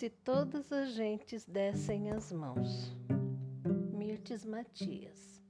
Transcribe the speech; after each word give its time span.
Se 0.00 0.08
todas 0.08 0.72
as 0.72 0.94
gentes 0.94 1.44
dessem 1.44 2.10
as 2.10 2.32
mãos. 2.32 2.90
Mirtes 3.92 4.46
Matias. 4.46 5.44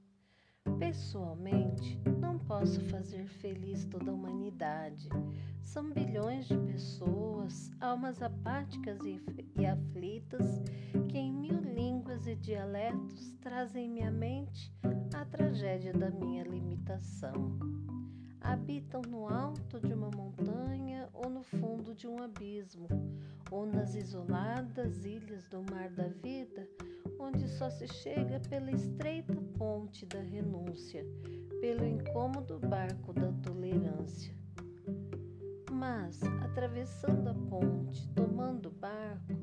Pessoalmente, 0.77 1.97
não 2.19 2.37
posso 2.37 2.81
fazer 2.89 3.29
feliz 3.29 3.85
toda 3.85 4.11
a 4.11 4.13
humanidade. 4.13 5.07
São 5.61 5.89
bilhões 5.91 6.49
de 6.49 6.57
pessoas, 6.57 7.71
almas 7.79 8.21
apáticas 8.21 8.99
e, 9.05 9.65
aflitas, 9.65 10.61
que 11.07 11.17
em 11.17 11.31
mil 11.31 11.61
línguas 11.61 12.27
e 12.27 12.35
dialetos 12.35 13.33
trazem 13.39 13.85
em 13.85 13.89
minha 13.89 14.11
mente 14.11 14.75
a 15.13 15.23
tragédia 15.23 15.93
da 15.93 16.11
minha 16.11 16.43
limitação. 16.43 17.57
Habitam 18.41 19.01
no 19.07 19.29
alto 19.29 19.79
de 19.79 19.93
uma 19.93 20.11
montanha 20.11 21.07
ou 21.13 21.29
no 21.29 21.41
fundo 21.41 21.95
de 21.95 22.05
um 22.05 22.21
abismo, 22.21 22.89
ou 23.51 23.65
nas 23.65 23.93
isoladas 23.93 25.05
ilhas 25.05 25.43
do 25.49 25.61
mar 25.69 25.89
da 25.89 26.07
vida, 26.07 26.65
onde 27.19 27.47
só 27.49 27.69
se 27.69 27.85
chega 27.85 28.39
pela 28.49 28.71
estreita 28.71 29.35
ponte 29.57 30.05
da 30.05 30.21
renúncia, 30.21 31.05
pelo 31.59 31.85
incômodo 31.85 32.57
barco 32.59 33.11
da 33.11 33.31
tolerância. 33.43 34.33
Mas, 35.69 36.23
atravessando 36.43 37.29
a 37.29 37.33
ponte, 37.33 38.07
tomando 38.15 38.69
o 38.69 38.71
barco 38.71 39.33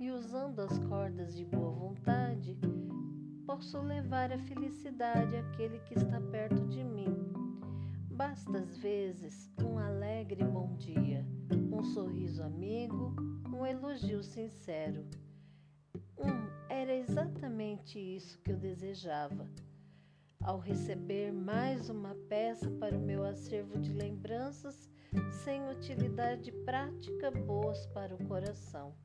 e 0.00 0.10
usando 0.10 0.60
as 0.60 0.78
cordas 0.78 1.36
de 1.36 1.44
boa 1.44 1.70
vontade, 1.70 2.58
posso 3.44 3.80
levar 3.80 4.32
a 4.32 4.38
felicidade 4.38 5.36
àquele 5.36 5.78
que 5.80 5.94
está 5.94 6.20
perto 6.20 6.66
de 6.68 6.82
mim. 6.82 7.14
Basta 8.10 8.58
às 8.58 8.78
vezes 8.78 9.52
um 9.62 9.78
alegre 9.78 10.42
bom 10.44 10.74
dia, 10.76 11.26
um 11.72 11.82
sorriso 11.82 12.42
amigo, 12.42 13.14
um 13.62 13.66
elogio 13.66 14.24
sincero. 14.24 15.06
Um, 16.18 16.48
era 16.68 16.92
exatamente 16.92 17.96
isso 17.96 18.36
que 18.40 18.50
eu 18.50 18.56
desejava. 18.56 19.48
Ao 20.42 20.58
receber 20.58 21.32
mais 21.32 21.88
uma 21.88 22.12
peça 22.28 22.68
para 22.72 22.98
o 22.98 23.00
meu 23.00 23.22
acervo 23.22 23.78
de 23.78 23.92
lembranças 23.92 24.90
sem 25.44 25.70
utilidade 25.70 26.50
prática 26.64 27.30
boas 27.30 27.86
para 27.86 28.12
o 28.16 28.24
coração. 28.26 28.96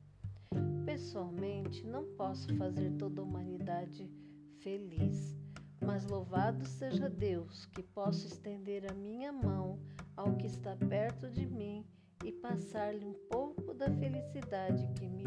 Pessoalmente, 0.84 1.86
não 1.86 2.02
posso 2.16 2.52
fazer 2.56 2.90
toda 2.98 3.20
a 3.20 3.24
humanidade 3.24 4.10
feliz, 4.58 5.36
mas 5.80 6.04
louvado 6.04 6.66
seja 6.66 7.08
Deus 7.08 7.64
que 7.66 7.82
posso 7.82 8.26
estender 8.26 8.90
a 8.90 8.94
minha 8.94 9.32
mão 9.32 9.78
ao 10.16 10.34
que 10.34 10.48
está 10.48 10.74
perto 10.74 11.30
de 11.30 11.46
mim 11.46 11.86
e 12.24 12.32
passar-lhe 12.32 13.04
um 13.04 13.14
pouco 13.30 13.74
da 13.74 13.90
felicidade 13.90 14.86
que 14.94 15.06
me 15.06 15.24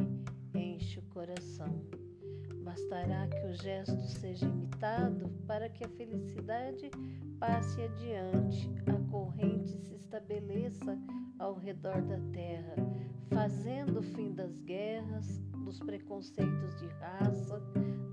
enche 0.53 0.99
o 0.99 1.03
coração. 1.03 1.85
Bastará 2.63 3.27
que 3.27 3.47
o 3.47 3.53
gesto 3.53 4.01
seja 4.07 4.45
imitado 4.45 5.29
para 5.47 5.69
que 5.69 5.83
a 5.83 5.89
felicidade 5.89 6.89
passe 7.39 7.81
adiante, 7.81 8.69
a 8.87 9.11
corrente 9.11 9.77
se 9.77 9.95
estabeleça 9.95 10.97
ao 11.39 11.55
redor 11.55 12.01
da 12.03 12.19
terra, 12.31 12.75
fazendo 13.33 13.99
o 13.99 14.03
fim 14.03 14.33
das 14.33 14.59
guerras, 14.61 15.39
dos 15.65 15.79
preconceitos 15.79 16.79
de 16.79 16.87
raça, 16.87 17.61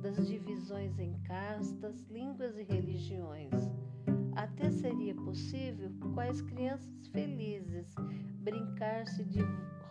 das 0.01 0.27
divisões 0.27 0.99
em 0.99 1.13
castas, 1.25 2.07
línguas 2.09 2.57
e 2.57 2.63
religiões. 2.63 3.53
Até 4.39 4.71
seria 4.71 5.17
possível, 5.17 5.91
quais 6.15 6.41
crianças 6.41 7.09
felizes, 7.09 7.93
brincar-se 8.37 9.25
de 9.25 9.41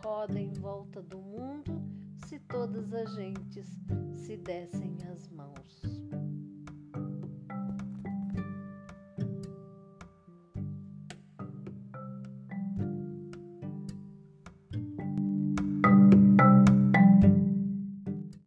roda 0.02 0.40
em 0.40 0.54
volta 0.54 1.02
do 1.02 1.18
mundo 1.18 1.84
se 2.26 2.40
todas 2.40 2.94
as 2.94 3.14
gentes 3.14 3.68
se 4.14 4.38
dessem 4.38 4.96
as 5.12 5.28
mãos. 5.28 5.87